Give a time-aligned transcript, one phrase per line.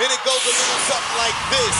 [0.00, 1.76] And it goes a little something like this.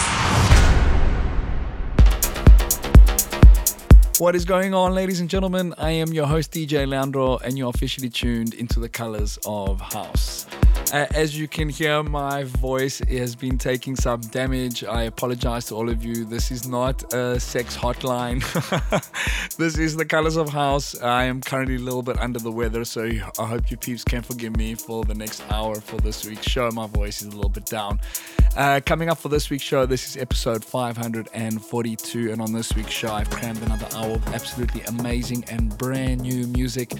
[4.19, 5.73] What is going on, ladies and gentlemen?
[5.79, 10.45] I am your host, DJ Leandro, and you're officially tuned into the colors of house.
[10.93, 14.83] Uh, as you can hear, my voice has been taking some damage.
[14.83, 16.23] I apologize to all of you.
[16.23, 18.41] This is not a sex hotline.
[19.57, 20.95] this is the colors of house.
[21.01, 24.21] I am currently a little bit under the weather, so I hope you peeps can
[24.21, 26.69] forgive me for the next hour for this week's show.
[26.69, 27.99] My voice is a little bit down.
[28.55, 32.91] Uh, coming up for this week's show, this is episode 542, and on this week's
[32.91, 36.93] show, I've crammed another hour of absolutely amazing and brand new music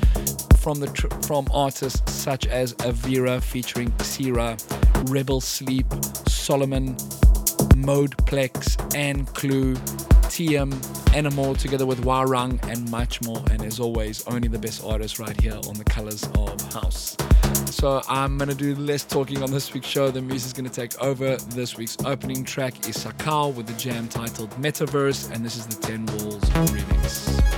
[0.58, 4.58] from the tr- from artists such as Avira featuring Xira,
[5.12, 5.88] Rebel Sleep,
[6.26, 6.96] Solomun,
[7.76, 9.76] Modeplex, Ann Clue,
[10.30, 10.74] Tiaem,
[11.14, 13.44] Enamour, together with Warung, and much more.
[13.52, 17.16] And as always, only the best artists right here on the Colors of House.
[17.66, 20.10] So I'm gonna do less talking on this week's show.
[20.10, 21.36] The music's gonna take over.
[21.36, 25.76] This week's opening track is Saccao with the jam titled Metaverse, and this is the
[25.82, 27.53] Ten Walls remix.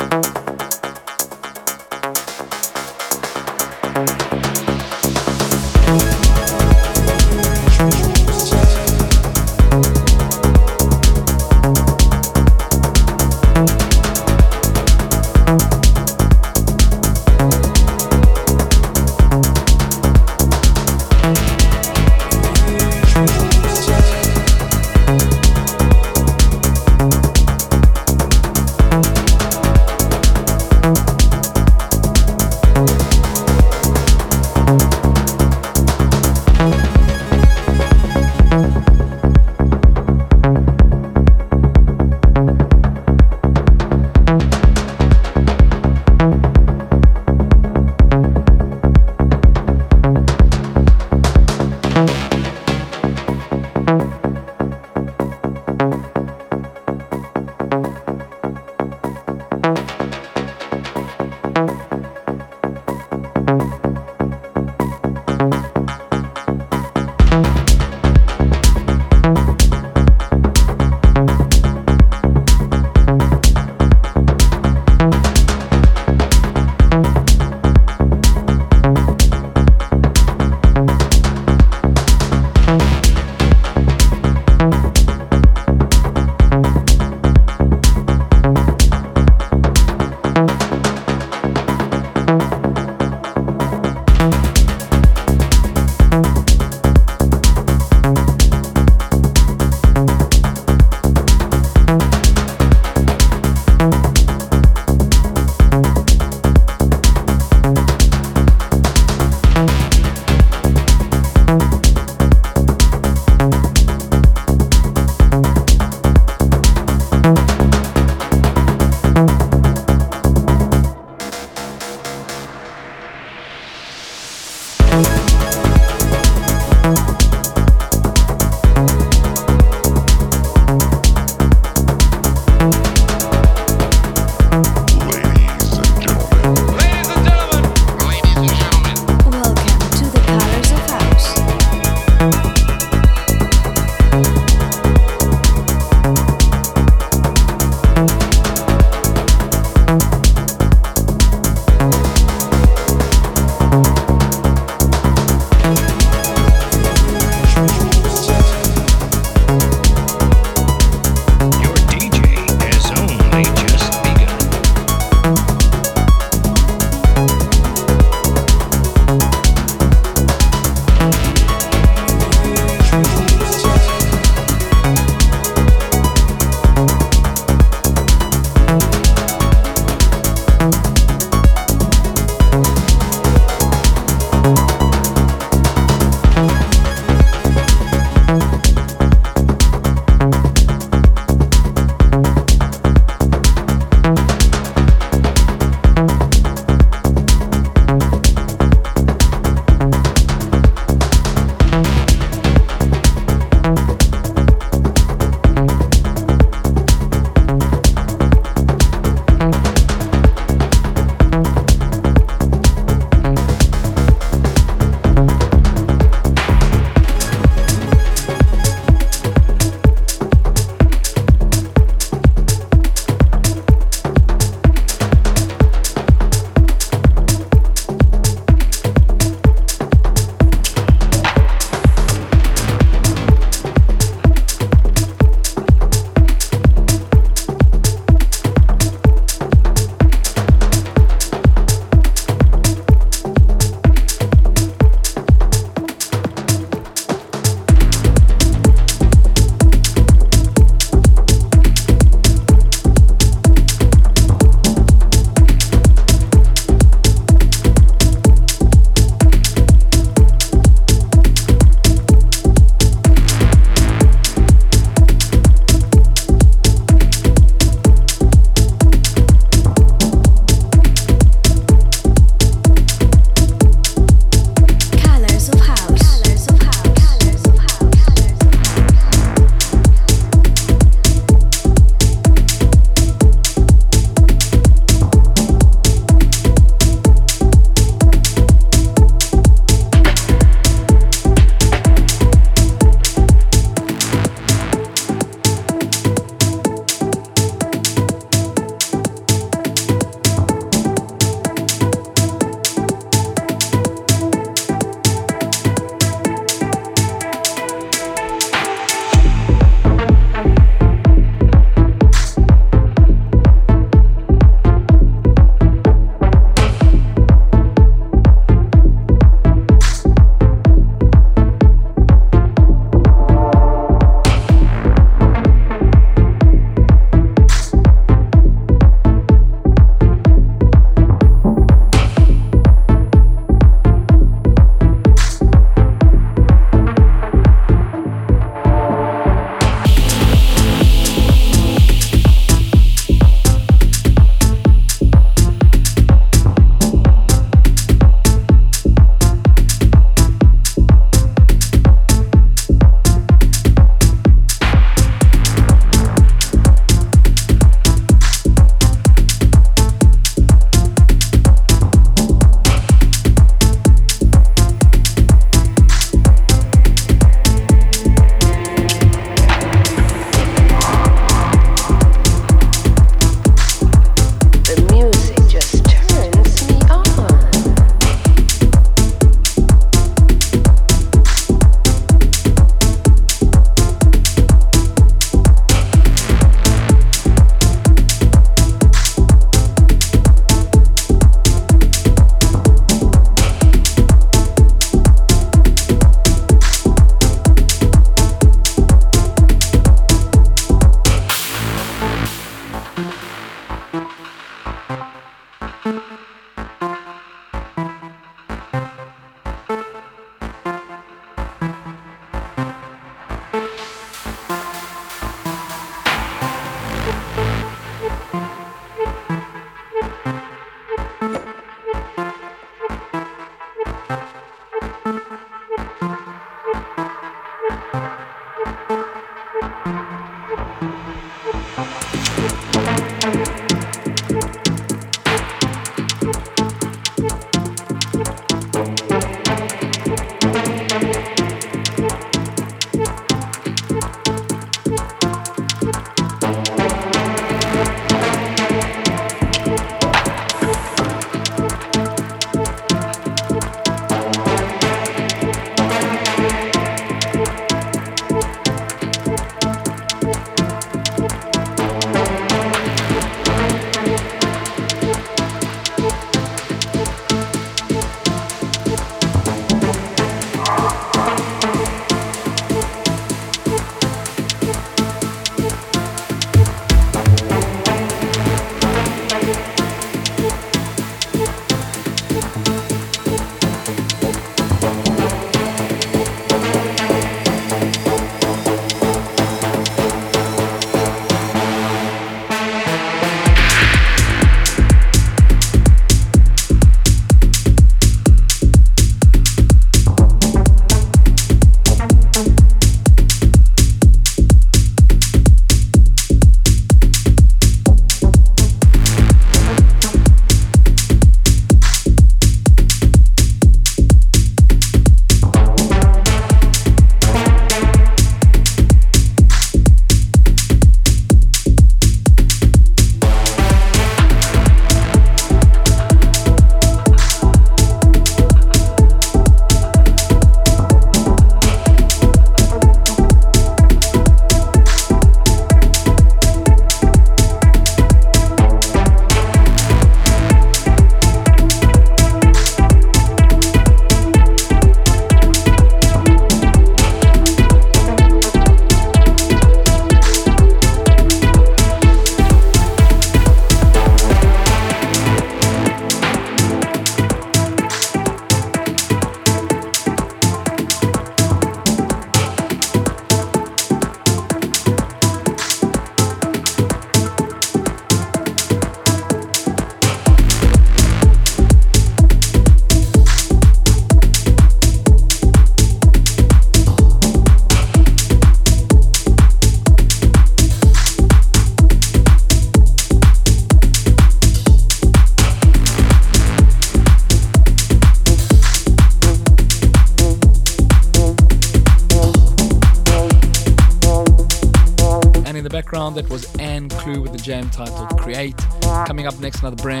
[599.51, 600.00] Next, another brand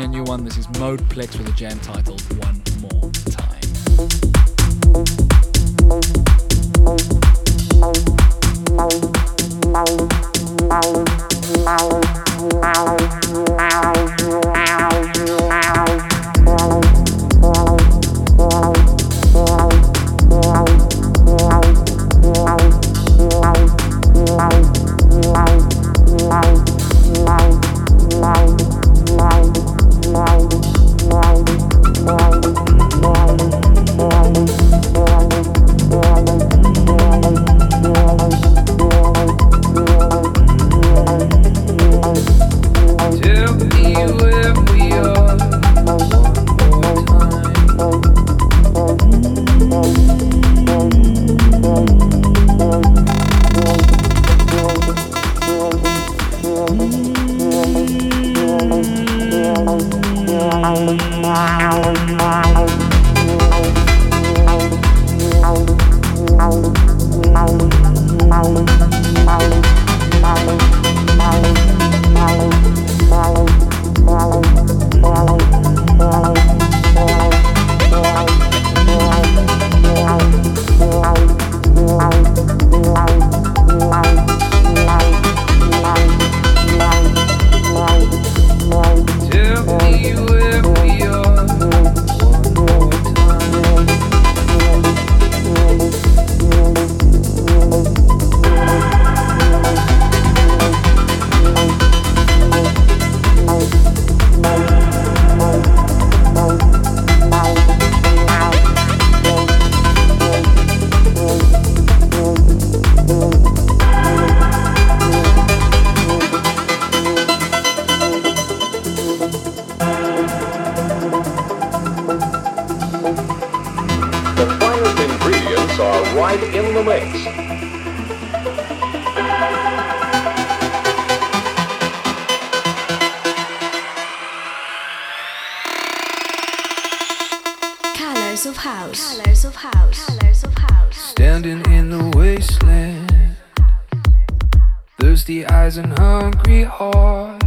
[145.11, 147.45] thirsty eyes and hungry hearts.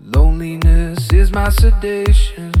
[0.00, 2.54] Loneliness is my sedation,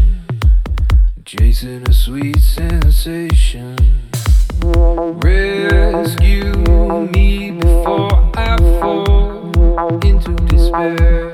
[1.24, 3.78] chasing a sweet sensation.
[5.24, 6.52] Rescue
[7.14, 9.50] me before I fall
[10.04, 11.32] into despair.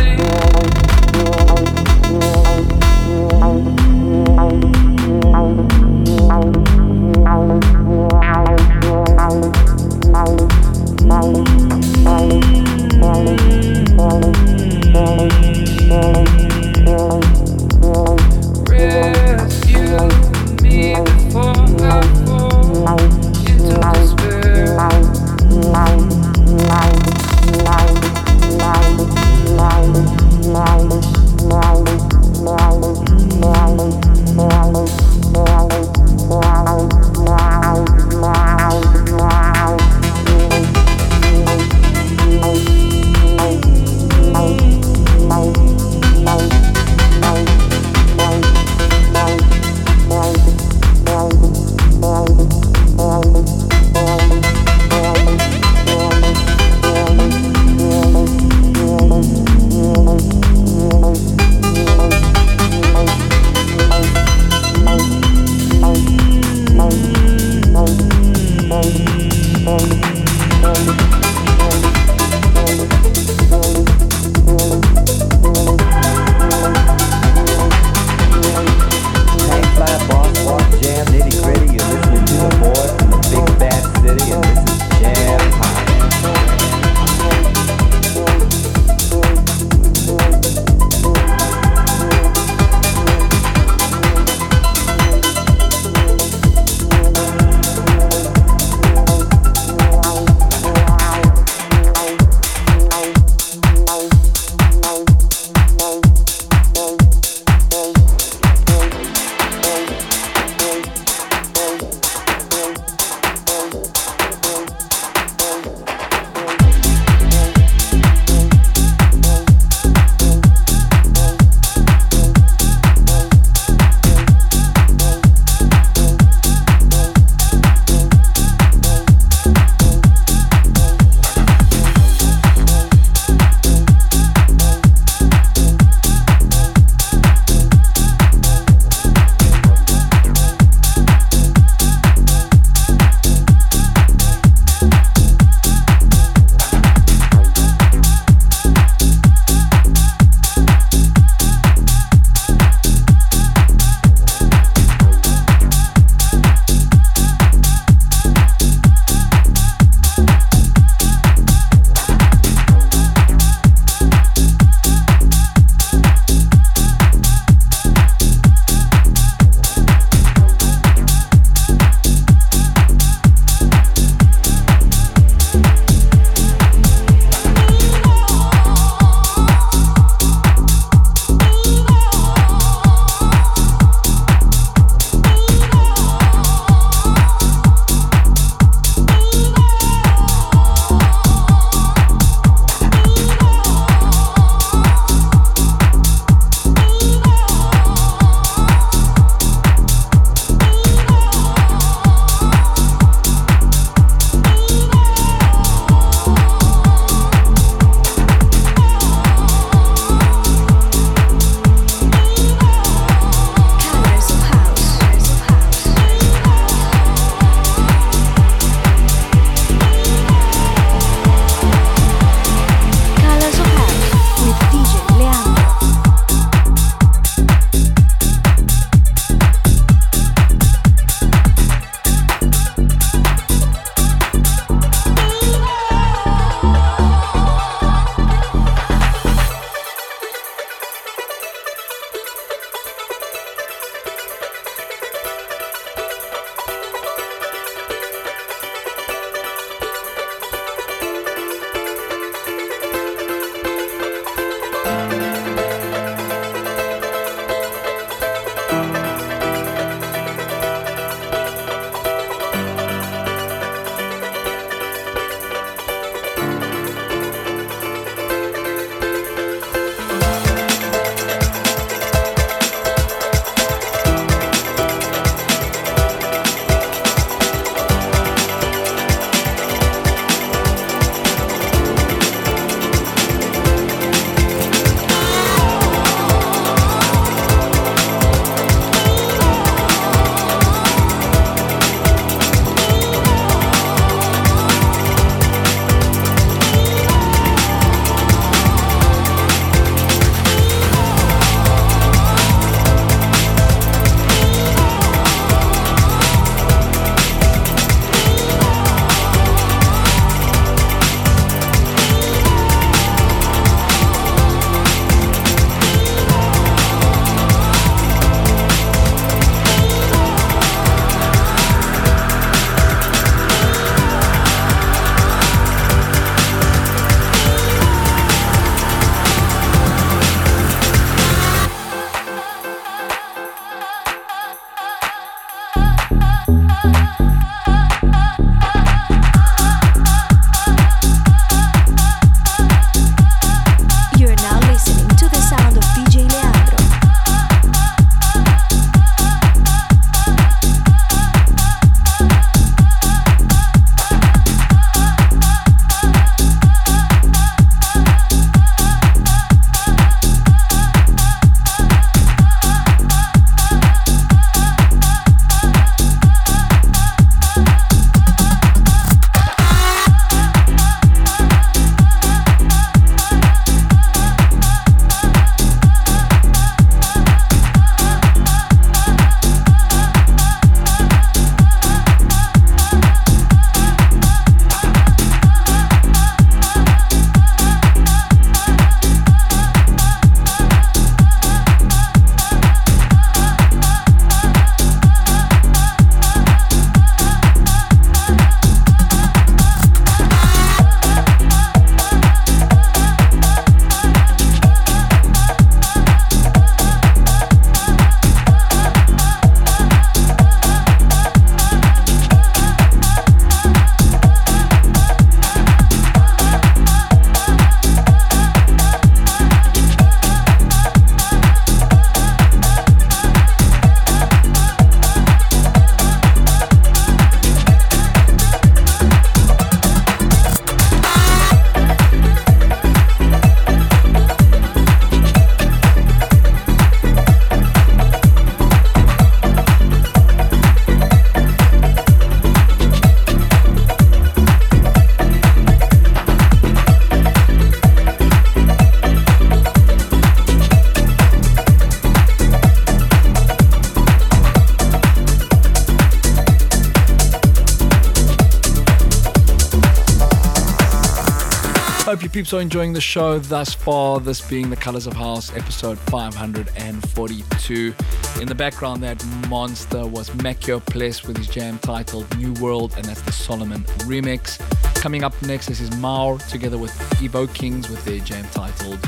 [462.45, 464.21] Hope are enjoying the show thus far.
[464.21, 467.95] This being the Colors of House, episode 542.
[468.39, 473.07] In the background, that monster was Maceo Plex with his jam titled New World, and
[473.07, 474.59] that's the Solomun remix.
[474.95, 478.99] Coming up next, this is Maur together with Evokings with their jam titled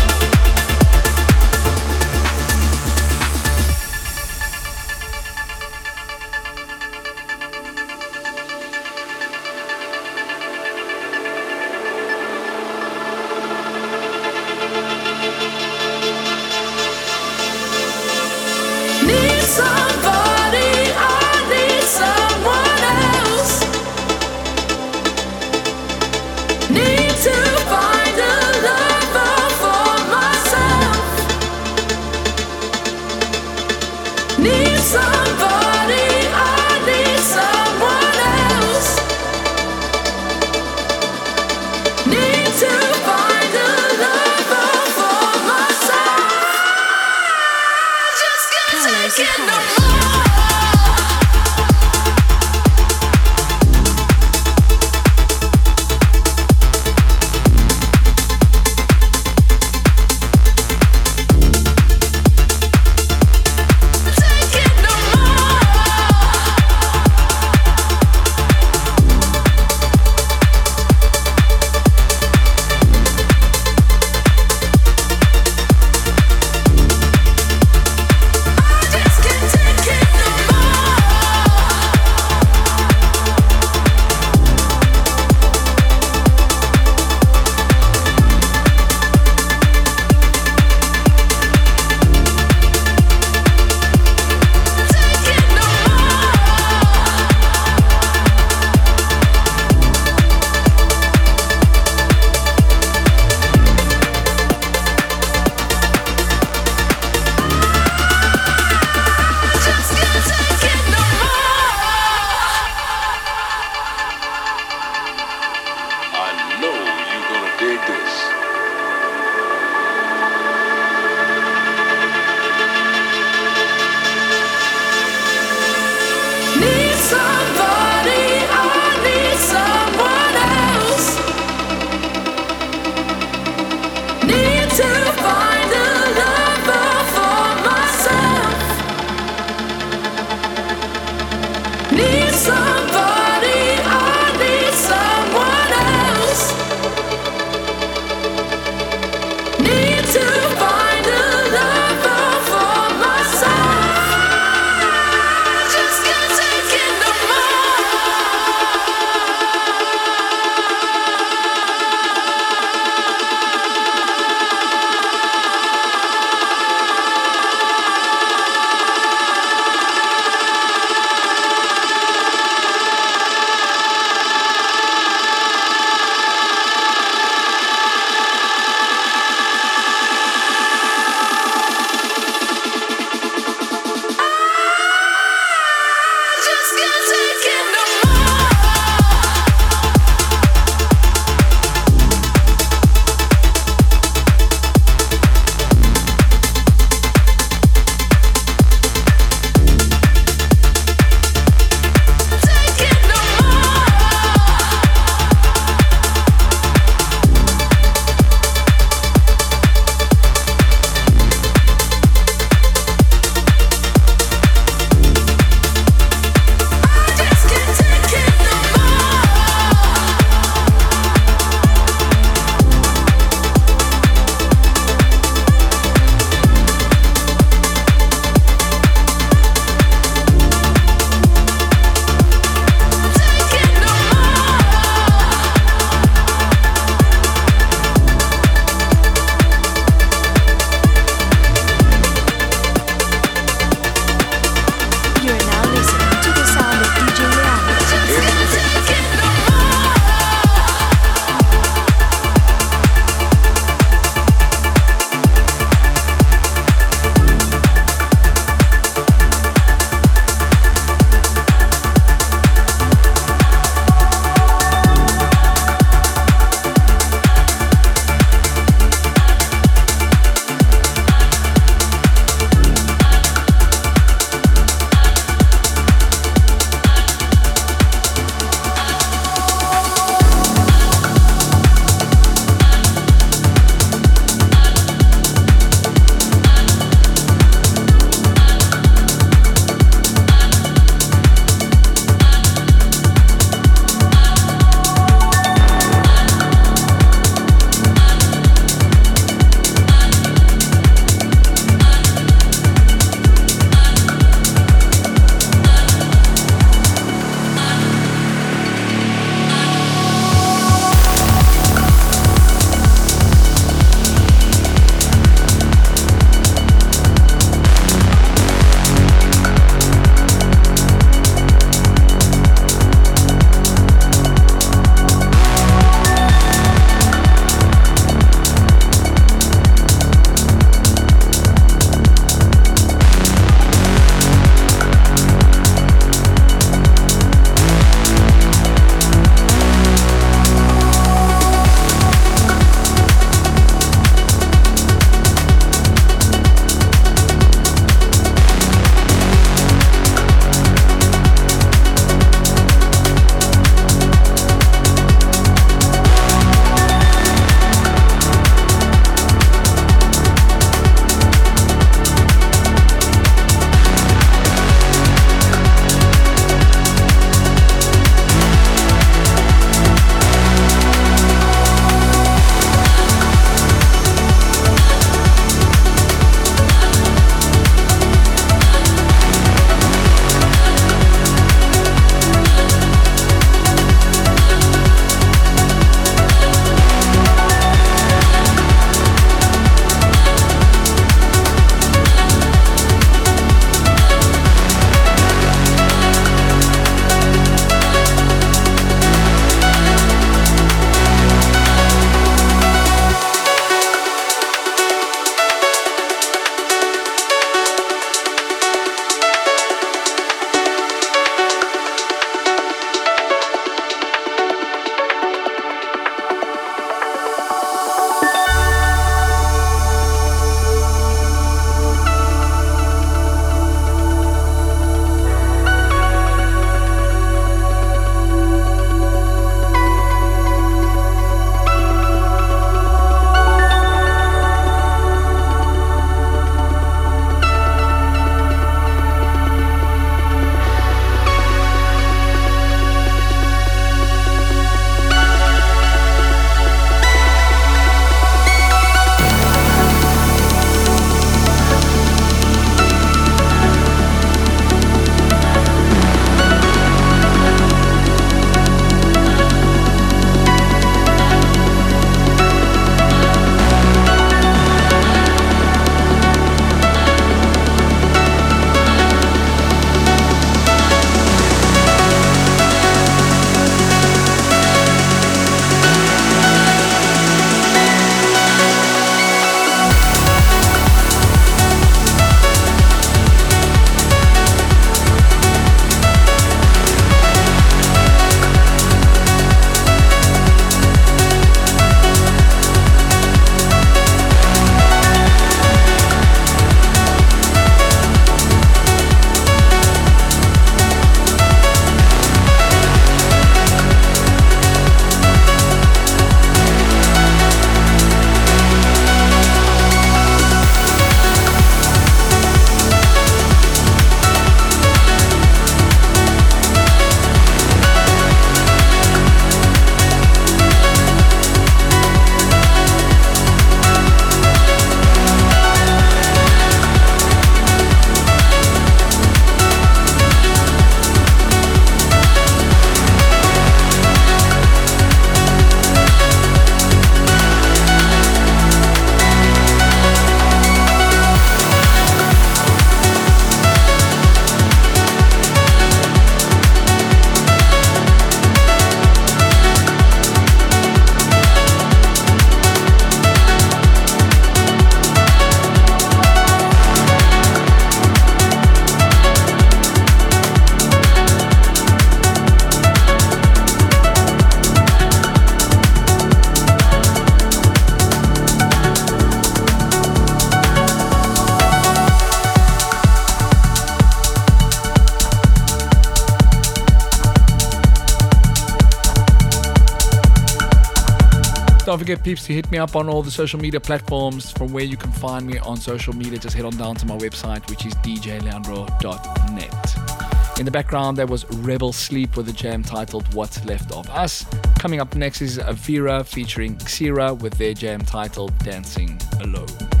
[582.01, 584.97] forget, peeps, to hit me up on all the social media platforms from where you
[584.97, 586.39] can find me on social media.
[586.39, 590.59] Just head on down to my website, which is djleandro.net.
[590.59, 594.47] In the background, there was Rebel Sleep with a jam titled What's Left of Us.
[594.79, 600.00] Coming up next is Avira featuring Xira with their jam titled Dancing Alone.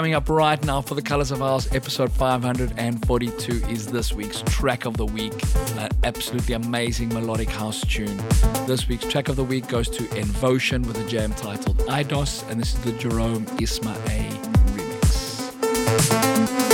[0.00, 4.96] Up right now for the Colors of House, episode 542 is this week's track of
[4.96, 5.34] the week.
[5.76, 8.16] An absolutely amazing melodic house tune.
[8.66, 12.58] This week's track of the week goes to Envotion with a jam titled Eidos, and
[12.58, 14.30] this is the Jerome Isma A
[14.72, 16.69] remix.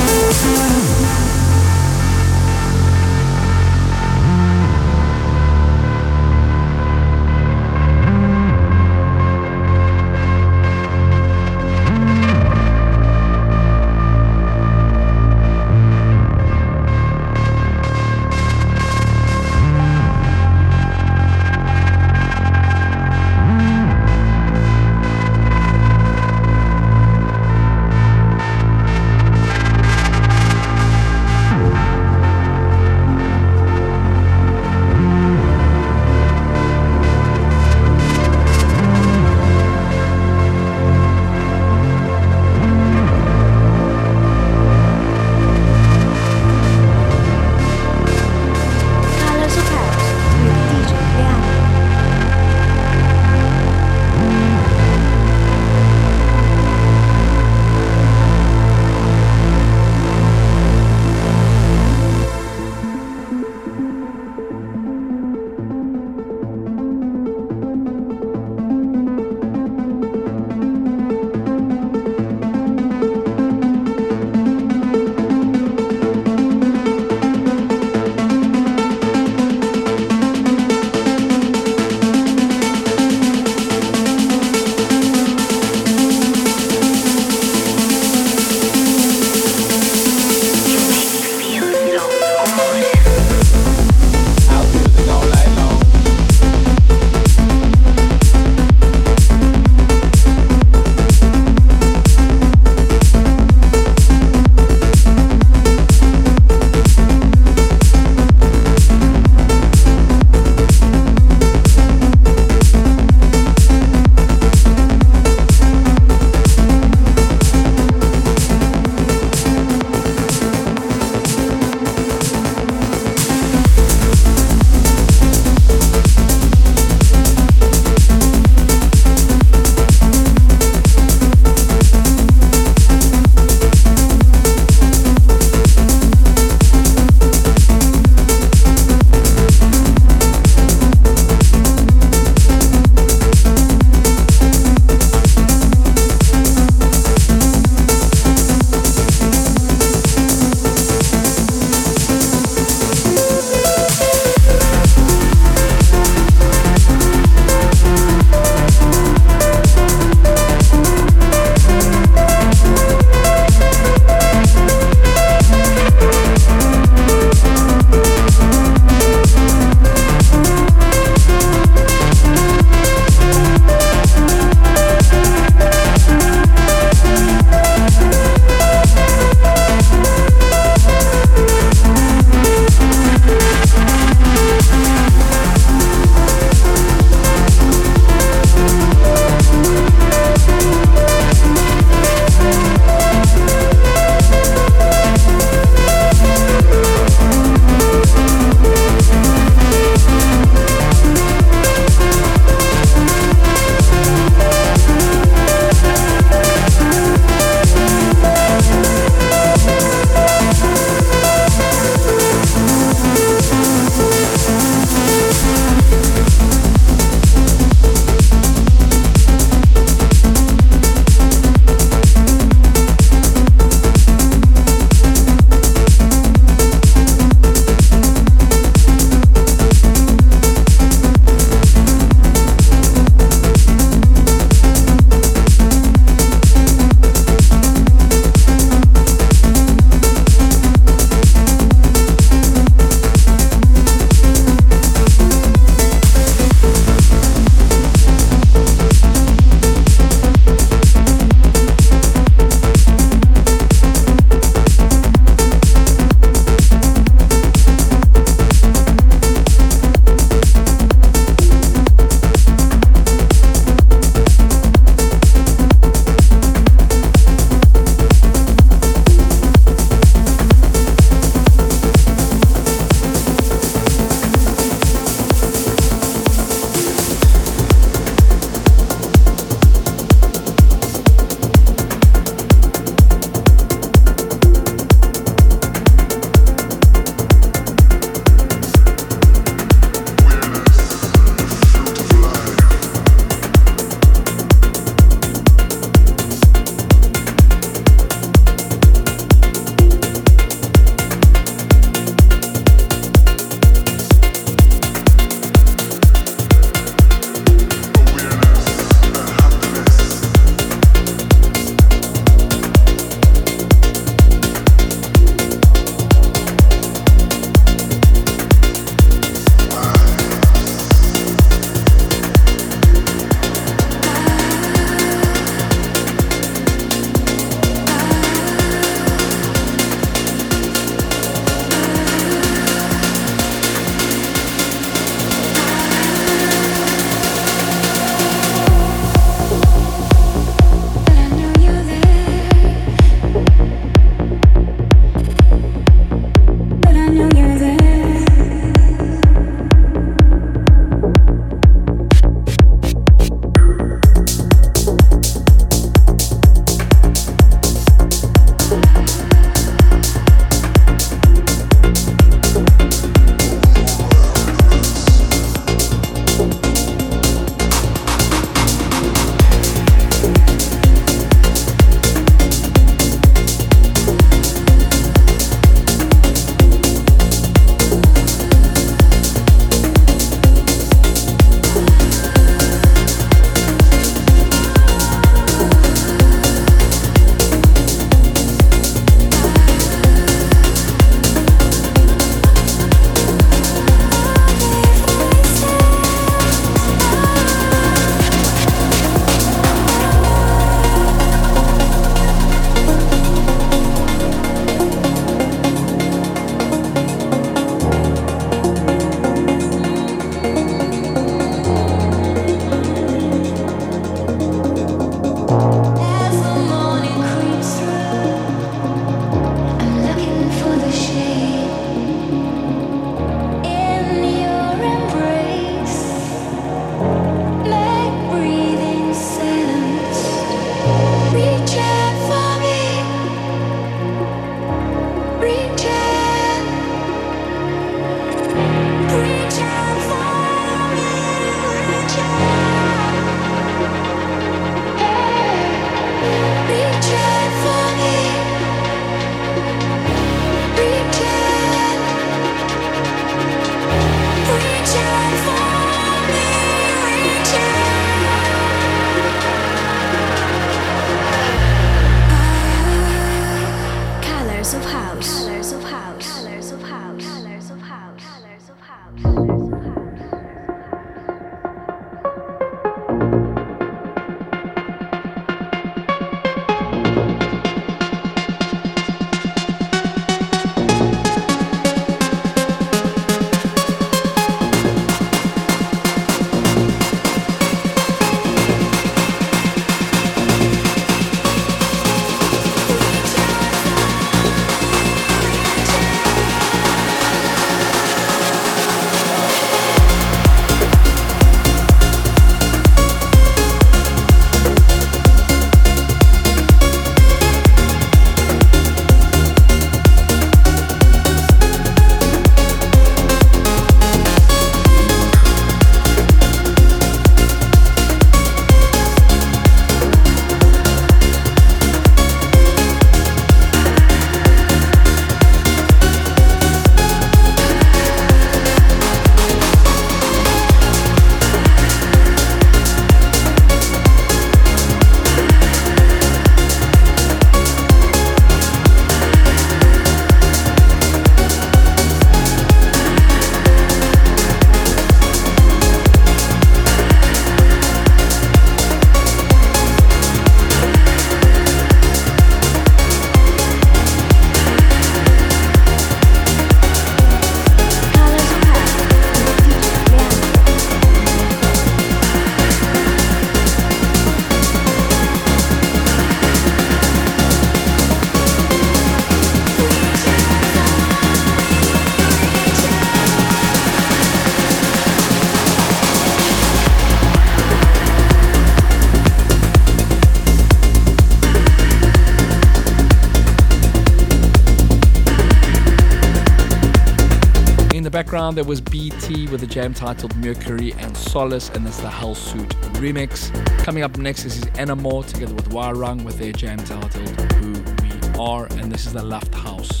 [588.51, 592.67] The there was BT with a jam titled Mercury and Solace, and that's the Helsoot
[592.95, 593.49] remix.
[593.85, 598.65] Coming up next is Enamour together with Warung with their jam titled Who We Are,
[598.65, 600.00] and this is the Lufthaus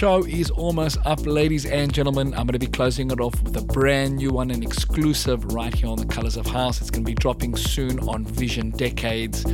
[0.00, 2.28] show is almost up, ladies and gentlemen.
[2.28, 5.74] I'm going to be closing it off with a brand new one, an exclusive right
[5.74, 6.80] here on the Colors of House.
[6.80, 9.44] It's going to be dropping soon on Vision Decades.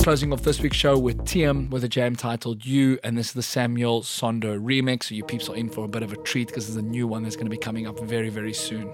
[0.00, 3.32] Closing off this week's show with Tiaem with a jam titled You, and this is
[3.34, 5.04] the Samuel Sonder remix.
[5.04, 7.06] So you peeps are in for a bit of a treat because there's a new
[7.06, 8.92] one that's going to be coming up very, very soon.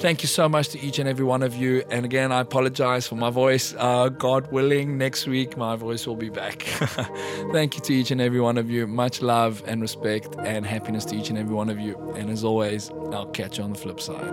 [0.00, 1.82] Thank you so much to each and every one of you.
[1.90, 3.74] And again, I apologize for my voice.
[3.76, 6.62] Uh, God willing, next week my voice will be back.
[7.52, 8.86] Thank you to each and every one of you.
[8.86, 11.96] Much love and respect and happiness to each and every one of you.
[12.16, 14.30] And as always, I'll catch you on the flip side.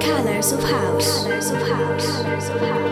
[0.00, 1.22] Colors of House.
[1.22, 2.22] Colors of House.
[2.22, 2.91] Colors of House.